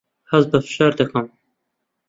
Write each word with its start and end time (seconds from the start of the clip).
هەست 0.31 0.47
بە 0.51 0.59
فشار 0.65 0.91
دەکەم. 0.99 1.27